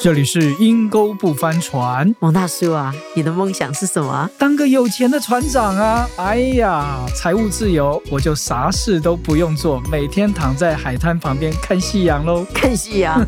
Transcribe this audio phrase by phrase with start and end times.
[0.00, 4.30] 这里是阴沟不翻船，王大叔啊，你的梦想是什么啊？
[4.38, 6.08] 当个有钱的船长啊！
[6.16, 12.46] 哎呀，财务自由，我就啥事都不用做，每天躺在海滩旁边看夕阳喽。
[12.54, 13.26] 看夕阳！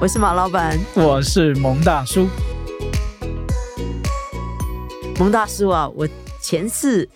[0.00, 2.26] 我是马老板，我是蒙大叔，
[5.18, 6.08] 蒙大叔啊，我
[6.40, 7.06] 前次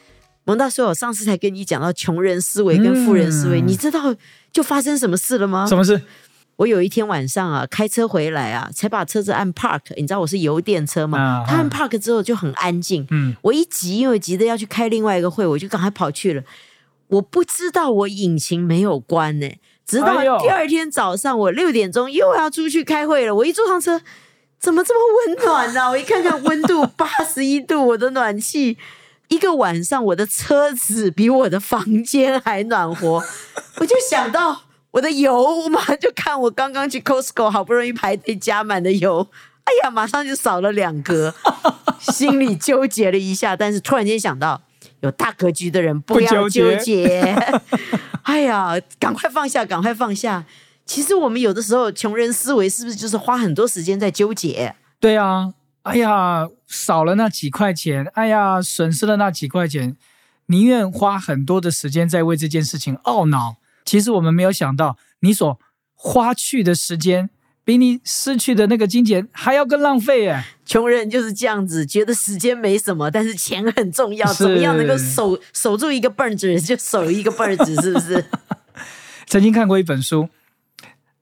[0.44, 4.14] 蒙大叔，我上次才跟你讲到穷人思维跟富人思维，嗯你知道
[4.52, 5.66] 就发生什么事了吗？
[5.66, 6.02] 什么事？
[6.58, 13.06] 我有一天晚上啊，开车回来啊，才把车子按 park，你知道我是油电车嘛，啊它按 park 之后就很安静。
[13.12, 16.42] 嗯，我一急，因为急着要去开另外一个会，我就赶快跑去了。
[17.06, 19.48] 我不知道我引擎没有关呢、
[19.86, 23.32] 直到第二天早上，我六点钟又要出去开会了。
[23.36, 24.00] 我一坐上车，
[24.58, 28.76] 怎么这么温暖呢、 我一看看温度八十一度，我的暖气
[29.28, 33.22] 一个晚上，我的车子比我的房间还暖和。
[33.76, 39.28] 我就想到我的油我马上，就看我刚刚去 Costco 好不容易排队加满的油，
[39.64, 41.34] 哎呀，马上就少了两格，
[42.00, 44.62] 心里纠结了一下，但是突然间想到，
[45.00, 47.36] 有大格局的人不要纠结。
[48.22, 50.44] 哎呀，赶快放下，赶快放下。
[50.86, 54.74] 其实我们有的时候穷人思维是不是就是花很多时间在纠结？
[54.98, 55.52] 对啊，
[55.82, 59.94] 哎呀，少了那几块钱，哎呀，损失了那几块钱，
[60.46, 63.56] 宁愿花很多的时间在为这件事情懊恼。
[63.88, 65.58] 其实我们没有想到，你所
[65.94, 67.30] 花去的时间，
[67.64, 70.44] 比你失去的那个金钱还要更浪费耶。
[70.66, 78.22] 穷人就是这样子，觉得时间没什么，但是钱很重要，怎么样能够守守住一个泵子就守一个泵子，是不是？
[79.26, 80.28] 曾经看过一本书，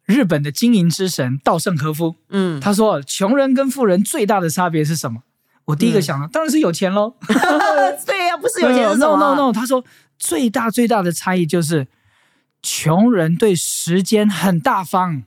[0.04, 5.20] 日本的经营之神稻盛和夫，嗯，他说，穷人跟富人最大的差别是什么？
[5.66, 7.14] 我第一个想到、当然是有钱喽。
[8.04, 9.84] 对呀、不是有钱是什 no 么 no no，他说
[10.18, 11.86] 最大最大的差异就是，
[12.66, 15.22] 穷人对时间很大方，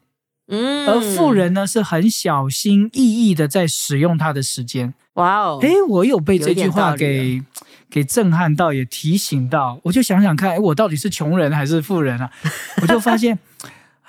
[0.49, 4.93] 嗯，而富，人呢是很小心翼翼的在使用他的时间。
[5.13, 7.41] 哇哦，诶，我有被这句话给
[7.89, 12.29] 给震撼到，也提醒到，我就想想看，诶我到底是穷人还是富人啊？
[12.83, 13.39] 我就发现，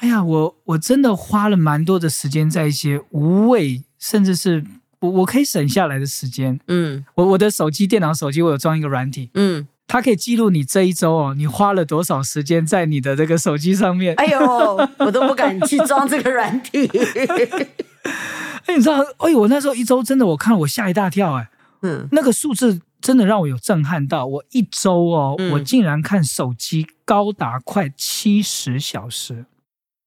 [0.01, 4.65] 哎呀，我我真的花了蛮多的时间在一些无谓，甚至是
[4.99, 6.59] 我我可以省下来的时间。
[6.67, 7.05] 嗯。
[7.15, 14.15] 我我的手机、电脑、手机，我有装一个软体，嗯，它可以记录你这一周哦，你花了多少时间在你的这个手机上面。
[14.15, 16.87] 哎呦，我都不敢去装这个软体。
[18.67, 21.51] 哎，你知道，哎，我那时候一周真的，我看我吓一大跳，哎，
[21.83, 24.27] 嗯，那个数字真的让我有震撼到。
[24.27, 29.47] 我一周哦，嗯我竟然看手机高达快七十小时，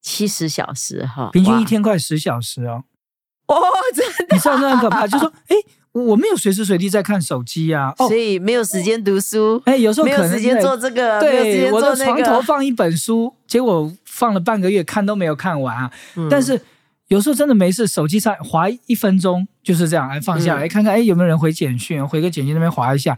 [0.00, 2.84] 七十小时哈，平均一天快十小时哦。
[3.48, 3.56] 哦，
[3.94, 5.56] 真的，你知道那很可怕，就说，哎，
[5.94, 12.22] 我没有随时随地在看手机呀、哦所，以没有时间读书，哎，有时候可能没有时间做这个，对，间我的床。
[12.22, 15.90] 头放一本书，结果放了半个月，看都没有看完啊。
[16.16, 16.60] 嗯但是
[17.08, 22.06] 有时候真的没事，手机上划一分钟就是这样，哎，放下来、嗯看看，哎，有没有人回简讯？
[22.06, 23.16] 回个简讯那边划一下。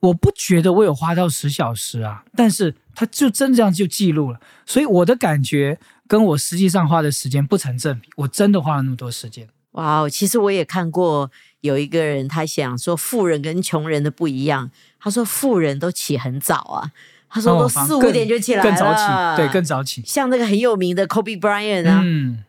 [0.00, 8.08] 我不觉得我有花到十小时啊，但是它就真这样就记录了，所以我的感觉跟我实际上花的时间不成正比。
[8.16, 11.30] 我真的花了那么多时间，哇哦，其实我也看过
[11.66, 14.70] 有一个人，他想说富人跟穷人的不一样。
[14.98, 16.90] 他说富人都起很早啊，
[17.28, 20.02] 他说都哦四五更点就起来了，更早起，对，更早起。
[20.04, 22.42] 像那个很有名的 Kobe Bryant 啊，嗯，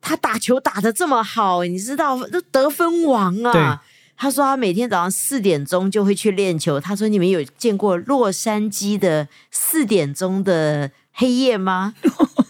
[0.00, 3.82] 他打球打的这么好，你知道都得分王啊。
[4.16, 6.78] 他说他每天早上四点钟就会去练球。
[6.78, 11.94] 他说你们有见过洛杉矶的四点钟的黑夜吗？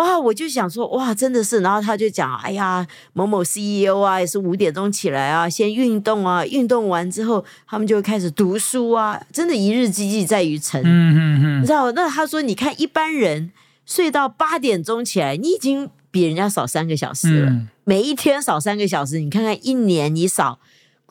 [0.00, 1.60] 哇，我就想说，哇，真的是。
[1.60, 10.80] 然后他就讲，哎呀，某某 CEO 啊，也是五点钟起来啊，先运动啊，运动完之后，他们就会开始读书啊，真的，一日之计在于晨。
[10.82, 11.92] 嗯嗯嗯，你知道？
[11.92, 13.52] 那他说，你看一般人
[13.84, 17.50] 睡到八点钟起来，你已经比人家少三个小时了。
[17.50, 20.60] 嗯每一天少三个小时，你看看一年你少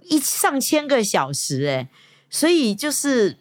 [0.08, 1.90] 一上千个小时、哎，
[2.30, 3.36] 所以就是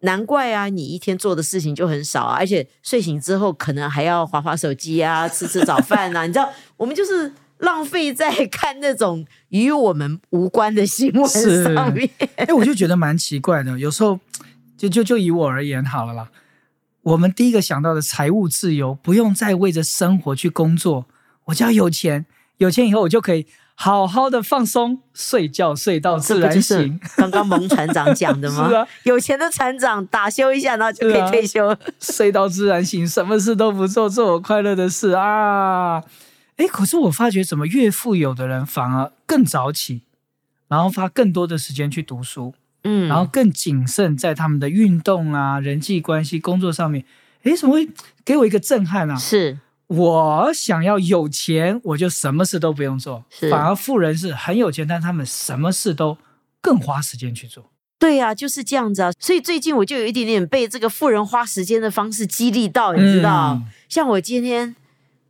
[0.00, 11.26] 难怪啊，你一天做的事情就很少啊，而且睡醒之后可能还要划划手机啊， 吃吃早饭啊，你知道，我们就是浪费在看那种与我们无关的新闻
[11.64, 12.08] 上面。
[12.36, 13.78] 哎，我就觉得蛮奇怪的。
[13.78, 14.20] 有时候，
[14.76, 16.28] 就就就以我而言好了啦，
[17.02, 21.06] 我们第一个想到的财务自由，不用再为着生活去工作，
[21.46, 22.26] 我只要有钱，
[22.58, 23.46] 有钱以后我就可以
[23.78, 26.98] 好好的放松，睡觉睡到自然醒。
[27.14, 28.68] 刚刚蒙船长讲的吗？
[28.70, 31.76] 是啊有钱的船长打休一下，然后就可以退休。
[32.00, 36.02] 睡到自然醒，什么事都不做，做我快乐的事啊！
[36.56, 40.04] 哎，可是我发觉，怎么越富有的人反而更早起，
[40.68, 47.04] 然后花更多的时间去读书，嗯，然后更谨慎在他们的运动啊、人际关系、工作上面。
[47.42, 47.88] 哎，怎么会
[48.24, 49.16] 给我一个震撼啊？
[49.16, 49.58] 是
[49.88, 56.18] 我想要有钱，我就什么事都不用做；反而富人是很有钱，但他们什么事都
[56.60, 57.70] 更花时间去做。
[57.98, 59.10] 对呀、就是这样子啊。
[59.18, 63.54] 所以最近我就有一点点被这个富人花时间的方式激励到，你知道？
[63.54, 64.74] 嗯像我今天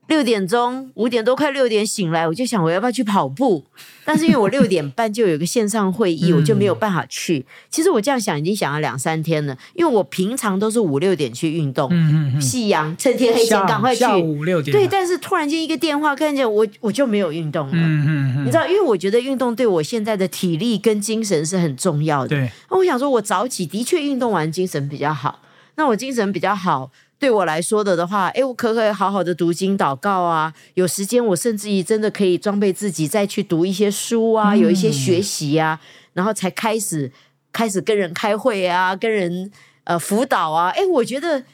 [0.08, 3.64] 六点钟、五点多快六点醒来，我就想我要不要去跑步，
[4.04, 7.44] 但是因为我六点半就有个线上会议，嗯 我就没有办法去。
[7.68, 14.00] 其实我这样想已经想了两三天了，因为我平常都是五六点去运动，嗯嗯嗯，夕阳趁天黑前赶快去。
[14.00, 17.72] 下午五六点，对，但是突然间一个电话看见我，我就没有运动了。
[17.74, 22.28] 嗯嗯嗯，你知道，因为我觉得运动对我现在的体力跟精神是很重要的。
[22.28, 25.40] 对，那我想说，我早起的确运动完精神比较好。
[25.78, 30.52] 那我精神比较好，对我来说的的话，哎，我可不可以好好的读经祷告啊？
[30.74, 35.80] 有时间我甚至于真的可以装备自己再去读一些书啊，嗯有一些学习啊，
[36.12, 37.10] 然后才开始
[37.52, 39.50] 开始跟人开会啊，跟人
[39.84, 40.70] 呃辅导啊。
[40.70, 41.44] 哎，我觉得。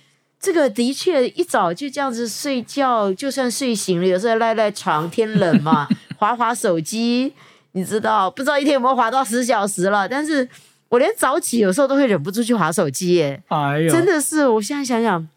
[0.44, 5.87] 这个的确一早就这样子睡觉，就算睡醒了，有时候赖赖床，天冷嘛，
[6.19, 7.32] 划划手机，
[7.75, 10.09] 你知道，不知道一天有没有划到十小时了。
[10.09, 10.49] 但是
[10.88, 15.29] 我连早起有时候都会忍不住去划手机耶，哎呦，真的是，我现在想想，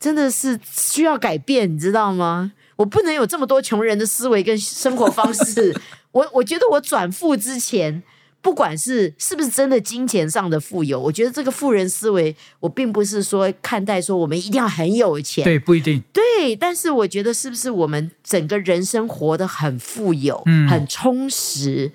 [0.00, 2.52] 真的是需要改变，你知道吗？
[2.76, 5.78] 我不能有这么多穷人的思维跟生活方式。
[6.12, 8.02] 我我觉得我转富之前，
[8.40, 21.92] 不管是是不是真的金钱上的富有，我觉得这个富人思维，我并不是说看待说我们一定要很有钱，对，不一定，对，但是我觉得是不是我们整个人生活得很富有，嗯很充实，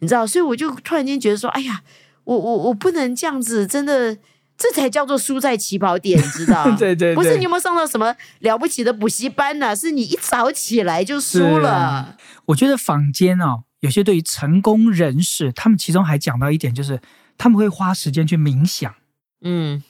[0.00, 0.26] 你知道？
[0.26, 1.80] 所以我就突然间觉得说，哎呀，
[2.24, 4.18] 我我我不能这样子，真的。
[4.56, 6.64] 这才叫做输在起跑点，你知道？
[6.76, 12.16] 对对对不是你有没有上到什么了不起的补习班呢、是你一早起来就输了啊。
[12.46, 17.00] 我觉得坊间哦，有些对于成功人士，他们其中还讲到一点，就是
[17.36, 18.94] 他们会花时间去冥想。
[19.42, 19.82] 嗯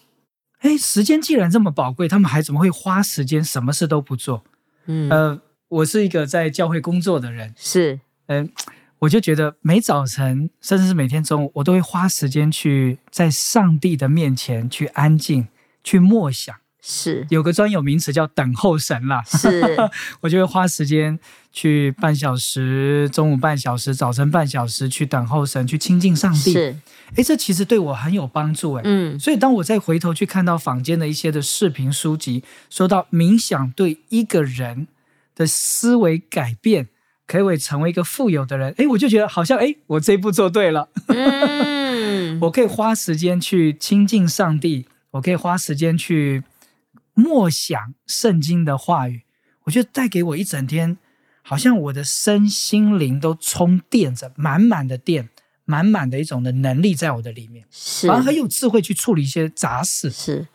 [0.60, 4.42] 哎，时间既然这么宝贵，他们还怎么会花时间什么事都不做？
[4.86, 8.50] 嗯，呃，我是一个在教会工作的人，是嗯、
[9.00, 15.48] 我就觉得每早晨，甚至是每天中午，我都会花时间去在上帝的面前去安静，
[15.84, 16.54] 去默想。
[16.88, 19.76] 是有个专有名词叫等候神啦，是，
[20.22, 21.19] 我就会花时间
[21.50, 26.52] 去半小时，中午半小时，早晨半小时去等候神，去亲近上帝。
[26.52, 26.76] 是，
[27.16, 28.82] 哎，这其实对我很有帮助哎。
[28.84, 34.87] 嗯所以当我再回头去看到坊间的一些的视频书籍，说到冥想对一个人
[35.34, 36.87] 的思维改变，
[37.26, 46.44] 可以成为一个富有的人，哎，我就觉得好像哎，我这一步做对了，嗯， 我可以花时间去亲近上帝，我可以花时间去
[47.14, 49.23] 默想圣经的话语，
[49.64, 50.99] 我觉得带给我一整天，
[51.43, 55.28] 好像我的身心灵都充电着，满满的电，
[55.64, 58.06] 满满的一种的能力在我的里面，是。
[58.06, 60.11] 反而很有智慧去处理一些杂事。
[60.11, 60.46] 是。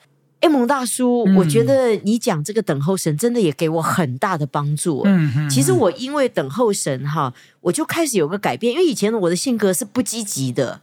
[0.41, 5.03] 哎，蒙大叔，嗯我觉得你讲这个等候神真的也给我很大的帮助。
[5.05, 10.81] 嗯嗯，其实我因为等候神哈，我就开始有个改变，因为以前我的性格是不积极的，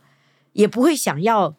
[0.52, 1.54] 也不会想要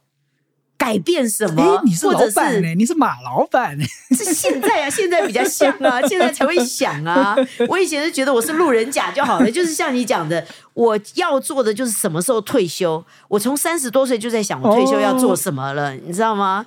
[0.78, 3.84] 改变什么哎，，你是或者老板你是马老板呢、
[4.16, 7.36] 是现在啊，现在比较像啊，现在才会想啊。
[7.68, 13.04] 我以前是觉得我是路人甲就好了，就是像你讲的，我要做的就是什么时候退休。
[13.28, 16.66] 我从三十多岁就在想我退休要做什么了，你知道吗？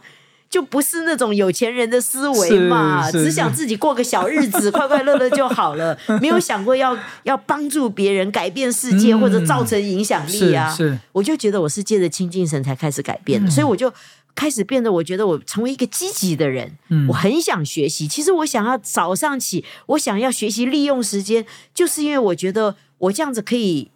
[0.52, 9.20] 就不是那种有钱人的思维嘛，只想自己过个小日子， 快快乐乐就好了，没有想过要要帮助别人、改变世界、嗯。
[9.20, 10.68] 或者造成影响力啊。
[10.70, 10.98] 是是。
[11.12, 13.90] 我就觉得我是借着清净神才开始改变的，所以我就
[14.34, 16.70] 开始变得，我觉得我成为一个积极的人。
[16.90, 17.08] 嗯。
[17.08, 23.90] 我很想学习，其实我想要早上起，我想要学习利用时间，就是因为我觉得我这样子可以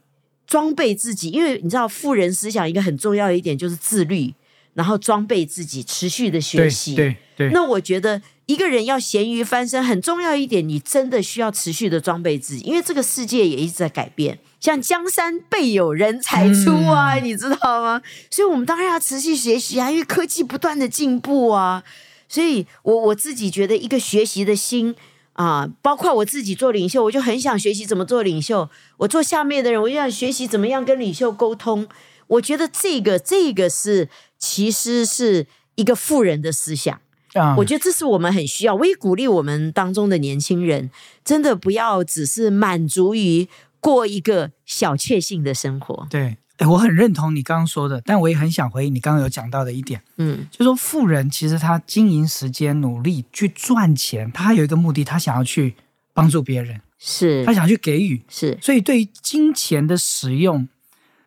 [0.46, 1.28] 装备自己。
[1.28, 4.32] 因为你知道，富人思想一个很重要的一点就是自律，
[4.76, 6.94] 然后装备自己，持续的学对习。
[6.94, 14.38] 对对，那我觉得一个人要咸鱼翻身，很重要一点，你真的需要持续的装备自己，因为这个世界也一直在改变。
[14.60, 18.02] 像江山辈有人才出啊，嗯你知道吗？
[18.30, 21.82] 所以我们当然要持续学习啊，因为科技不断的进步啊。
[22.28, 24.94] 所以我我自己觉得一个学习的心
[25.32, 28.68] 啊，包括我自己做领袖，我就很想学习怎么做领袖。
[28.98, 31.86] 我做下面的人，我就想学习怎么样跟领袖沟通。
[32.28, 37.00] 我觉得这个这个是其实是一个富人的思想。
[37.34, 38.74] 啊，我觉得这是我们很需要。
[38.74, 40.90] 我也鼓励我们当中的年轻人，
[41.22, 43.46] 真的不要只是满足于
[43.78, 46.06] 过一个小确幸的生活。
[46.08, 50.02] 对，哎，我很认同你刚刚说的，但我也很想回应你刚刚有讲到的一点。
[50.16, 55.74] 嗯，就说富人其实他经营时间、努力去赚钱，他有一个目的，他想要去
[56.14, 58.24] 帮助别人，是他想要去给予。
[58.30, 60.66] 是所以对于金钱的使用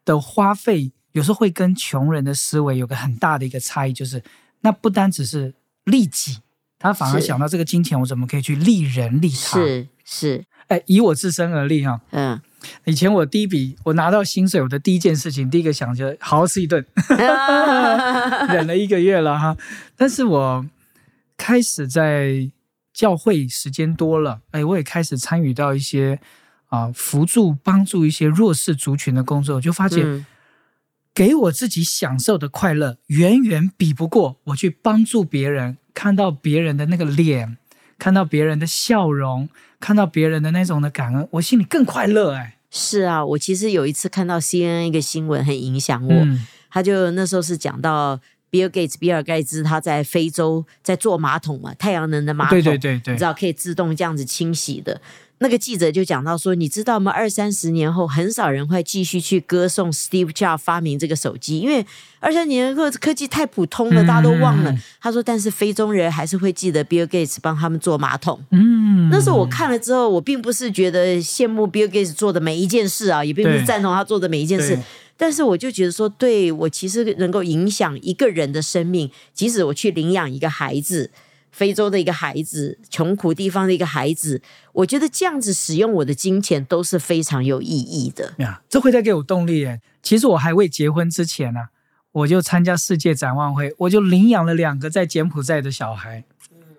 [0.04, 4.24] 的花费，有时候会跟穷人的思维有个很大的一个差异，就是
[4.62, 5.54] 那不单只是
[5.86, 6.38] 利己，
[6.78, 12.40] 他反而想到这个金钱我怎么可以去利人利他。，是是，哎，以我自身而立哈、嗯，
[12.86, 16.86] 以前我第一笔我拿到薪水，我的第一件事情，第一个想就好好吃一顿，
[18.50, 19.58] 忍了一个月了哈。
[19.96, 20.66] 但是我
[21.36, 22.52] 开始在
[22.94, 26.20] 教会时间多了，哎，我也开始参与到一些
[26.68, 30.04] 啊、辅助帮助一些弱势族群的工作，我就发现。
[30.06, 30.26] 嗯
[31.14, 37.58] 给我自己享受的快乐，远远比不过我去帮助别人，看到别人的那个脸，
[37.98, 39.50] 看到别人的笑容，
[39.80, 42.58] 看到别人的那种的感恩，我心里更快乐哎。
[42.72, 48.20] 是啊，我其实有一次看到 CNN 一个新闻很影响我，嗯他就那时候是讲到
[48.52, 55.02] 比尔盖茨，比尔盖茨他在非洲在做马桶嘛，太阳能的马桶，对对对对你知，道可以自动这样子清洗的。
[55.42, 57.12] 那个记者就讲到说，你知道吗？
[57.12, 61.86] 二三十年后，很少人会继续去歌颂 Steve Jobs 发明这个手机，因为
[62.20, 64.78] 二三年后科技太普通了，嗯大家都忘了。
[65.00, 68.40] 他说，但是非洲人还是会记得 Bill Gates 帮他们做马桶。
[68.52, 74.78] 嗯，那时候我看了之后，我并不是觉得羡慕 Bill Gates 做的每一件事啊，也并不是对赞同他做的每一件事，
[75.16, 81.10] 但是我就觉得说，对我其实能够影响一个人的生命，即使我去领养一个孩子，
[81.52, 84.42] 非洲的一个孩子，穷苦地方的一个孩子，
[84.74, 88.34] 我觉得这样子使用我的金钱都是非常有意义的。
[88.38, 89.82] 呀，这会带给我动力耶。
[90.02, 91.60] 其实我还未结婚之前呢、
[92.12, 96.24] 我就参加世界展望会，我就领养了两个在柬埔寨的小孩。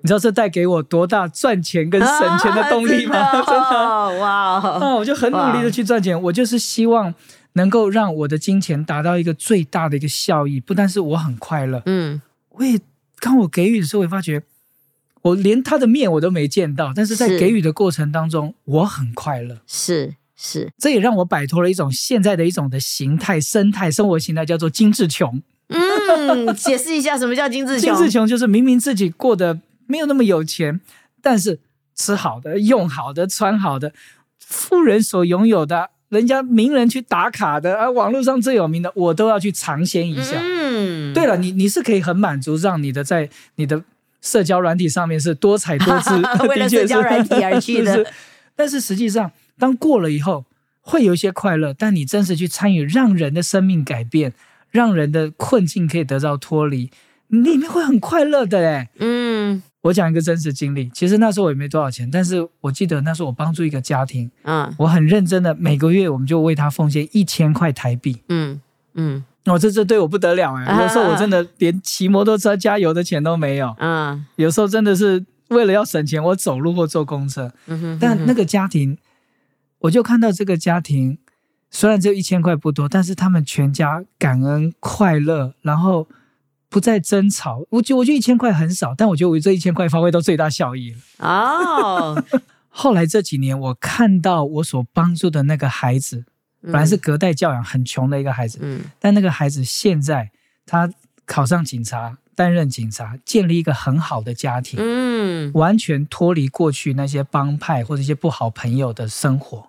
[0.03, 3.19] 你知道这带给我多大赚钱跟省钱的动力吗？
[3.19, 7.15] 啊真 真的的哇哦，啊，我就很努力的去赚钱，我就是希望
[7.53, 12.81] 能够让我的金钱达到一个最大的一个效益，不但是我很快乐，嗯，我也
[13.21, 14.43] 当我给予的时候，我也发觉
[15.23, 19.59] 我连他的面我都没见到，但是在是给予的过程当中，我很快乐。
[19.67, 25.43] 是是，这也让我摆脱了一种现在的一种的形态、生态、生活形态，叫做精致穷。
[25.69, 27.95] 嗯，解释一下什么叫精致穷？
[27.95, 30.81] 精致穷就是明明自己过得没有那么有钱，
[31.21, 31.61] 但是
[31.95, 33.93] 吃好的、用好的、穿好的，
[34.39, 40.41] 富人所拥有的，人家名人去打卡的，啊，网络上最有名的，我都要去尝鲜一下。
[40.43, 43.85] 嗯，对了，你你是可以很满足，让你的在你的
[44.21, 46.11] 社交软体上面是多彩多姿，
[46.49, 47.93] 为了社交软体而去的。
[47.97, 48.11] 是是
[48.55, 50.45] 但是实际上，当过了以后，
[50.81, 54.33] 会有一些快乐，但你真实去参与，让人的生命改变，
[54.71, 56.91] 让人的困境可以得到脱离，
[57.29, 58.89] 你里面会很快乐的嘞。
[58.99, 59.63] 嗯。
[59.83, 64.75] 我讲一个真实经历，其实那时候我也没多少钱，但是我记得那时候我帮助一个家庭，嗯。
[64.77, 68.23] 我很认真的每个月我们就为他奉献一千块台币。
[68.29, 68.61] 嗯
[68.93, 70.65] 嗯哦，这这对我不得了哎！
[70.65, 77.53] 啊有时候我真的连骑摩托车加油的钱都没有，嗯有时候真的是为了要省钱，我走路或坐公车。
[77.67, 78.97] 嗯哼，但那个家庭，
[79.81, 81.19] 我就看到这个家庭，
[81.71, 86.07] 虽然只有一千块不多，但是他们全家感恩快乐，然后
[86.69, 87.65] 不再争吵。
[87.71, 90.99] 我觉我觉得一千块很少，但我觉得我这一千块发挥到最大效益了。
[91.19, 92.23] 哦，
[92.69, 96.25] 后来这几年，我看到我所帮助的那个孩子，
[96.63, 100.31] 本来是隔代教养很穷的一个孩子，嗯但那个孩子现在
[100.67, 100.91] 他
[101.25, 109.69] 考上警察，担任警察，建立一个很好的家庭，嗯完全脱离过去那些帮派或者一些不好朋友的生活。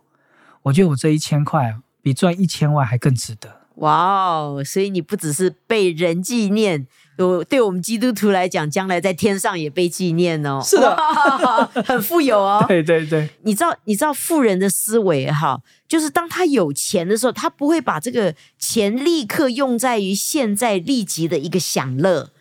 [0.64, 3.61] 我觉得我这一千块啊，比赚一千万还更值得。
[3.82, 4.64] 哇哦！
[4.66, 10.62] 所以你不只是被人纪念，有对我们基督徒来讲，将来在天上也被纪念哦。
[10.64, 10.96] 是的，
[11.86, 12.64] 很富有哦。
[12.70, 22.30] 对对对，你知道，你知道富人的思维哈，就是当他有钱的时候，他不会把这个钱立刻用在于现在立即的一个享乐，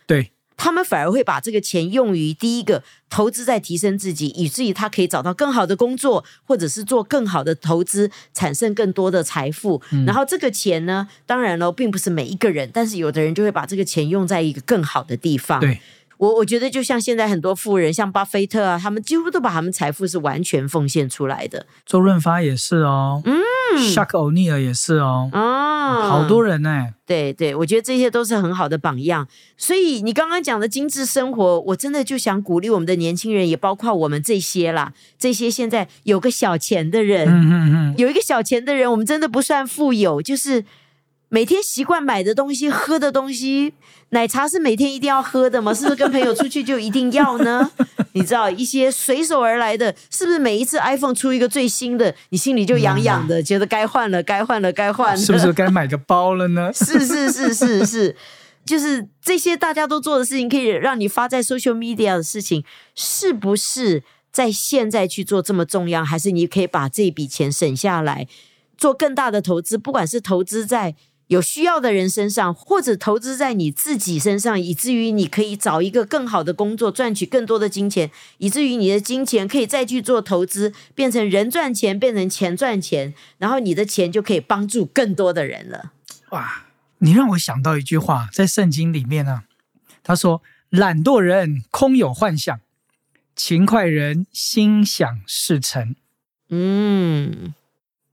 [0.61, 9.81] 他们反而会把这个钱用于第一个投资在提升自己，以至于他可以找到更好的工作，或者是做更好的投资，产生更多的财富。
[9.91, 15.59] 嗯然后这个钱呢，当然了，并不是每一个人，但是有的人就会把这个钱用在一个更好的地方。
[15.59, 15.81] 对，
[16.21, 21.65] 我我觉得就像现在很多富人，像巴菲特啊，他们几乎都把他们财富是完全奉献出来的。
[21.83, 23.41] 周润发也是哦，嗯
[23.79, 29.27] ，Shark O'Neal 也是哦，啊，好多人呢、对对，我觉得这些都是很好的榜样。
[29.57, 40.63] 所以你刚刚讲的精致生活，我真的就想鼓励我们的年轻人，也包括我们这些啦，这些现在有个小钱的人，嗯嗯嗯，有一个小钱的人，我们真的不算富有，就是
[41.33, 43.73] 每天习惯买的东西、喝的东西，
[44.09, 45.73] 奶茶是每天一定要喝的吗？
[45.73, 47.71] 是不是跟朋友出去就一定要呢？
[48.11, 56.69] 你知道一些随手而来的，是不是每一次 iPhone 出一个最新的，你心里就痒痒的，觉得该换了，该换了，该换了，是不是该买个包了呢？
[56.75, 58.13] 是是是是是，
[58.65, 66.03] 就是这些大家都做的事情，可以让你发在 social media 的事情，是不是在现在去做这么重要？
[66.03, 68.27] 还是你可以把这笔钱省下来，
[68.77, 69.77] 做更大的投资？
[69.77, 70.93] 不管是投资在
[71.31, 85.93] 有需要的人身上，或者投资在你自己身上，以至于你可以找一个更好的工作，赚取更多的金钱，以至于你的金钱可以再去做投资，变成人赚钱，变成钱赚钱，然后你的钱就可以帮助更多的人了。
[86.31, 86.65] 哇，
[86.97, 89.43] 你让我想到一句话，在圣经里面呢、
[90.03, 92.59] 他说：“懒惰人空有幻想，
[93.37, 95.95] 勤快人心想事成。
[96.49, 97.53] 嗯，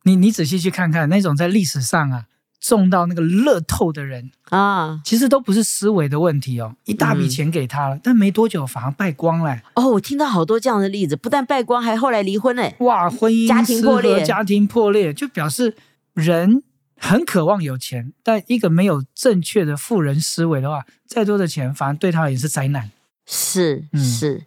[0.05, 2.27] 你”你仔细去看看，那种在历史上啊
[2.61, 9.61] 中到那个乐透的人，啊，其实都不是思维的问题哦，一大笔钱给他了，但没多久反而败光了。
[9.75, 12.75] 哦，我听到好多这样的例子，不但败光，还后来离婚嘞。
[12.81, 15.77] 哇，婚姻家庭破裂家庭破裂，就表示
[16.15, 16.63] 人
[16.97, 22.91] 很渴望有钱，但一个没有正确的富人思维的话，再多的钱反而对他也是灾难。
[23.25, 24.45] 是嗯是，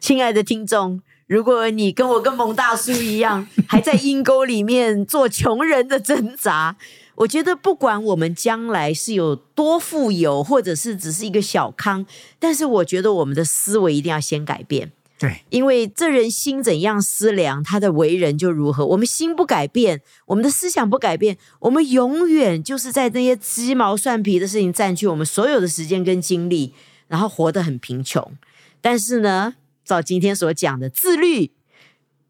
[0.00, 6.76] 亲爱的听众，如果你跟我跟蒙大叔一样，还在阴沟里面做穷人的挣扎，
[7.16, 12.04] 我觉得不管我们将来是有多富有，或者是只是一个小康，
[12.38, 14.92] 但是我觉得我们的思维一定要先改变。
[15.16, 18.84] 对，因为这人心怎样思量，他的为人就如何。
[18.84, 26.74] 我们心不改变，我们的思想不改变，我们永远就是在那些鸡毛蒜皮的事情占据我们所有的时间跟精力，
[27.06, 28.32] 然后活得很贫穷。
[28.80, 29.54] 但是呢，
[29.84, 31.52] 照今天所讲的自律，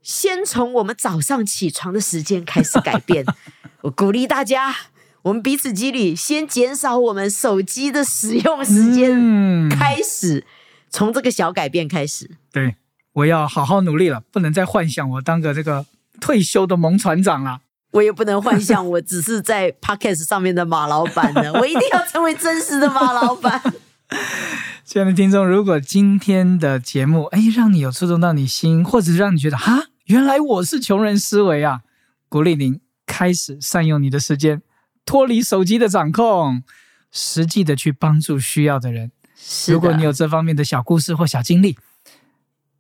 [0.05, 3.25] 先从我们早上起床的时间开始改变。
[3.81, 4.75] 我鼓励大家，
[5.23, 10.47] 我们彼此激励，先减少我们手机的使用时间，嗯，开始
[10.91, 12.31] 从这个小改变开始。
[12.53, 12.77] 对，
[13.15, 15.87] 我要好好努力了，不能再幻想我当个这个
[16.21, 17.61] 退休的萌船长了。
[17.93, 23.63] 我也不能幻想我只是在 podcast 上面的马老板呢， 我一定要成为真实的马老板。
[24.85, 31.81] 亲爱的听众，如果今天的节目哎让你有触动到你心，或者让你觉得哈，原来我是穷人思维啊，
[32.29, 34.61] 鼓励您开始善用你的时间，
[35.07, 36.63] 脱离手机的掌控，
[37.11, 39.11] 实际的去帮助需要的人。
[39.37, 41.77] 是如果你有这方面的小故事或小经历，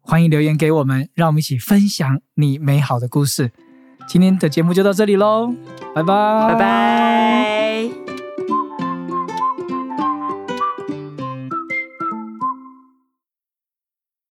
[0.00, 3.52] 欢迎留言给我们，让我们一起分享你美好的故事。
[4.06, 5.54] 今天的节目就到这里喽，
[5.94, 7.03] 拜拜，拜拜。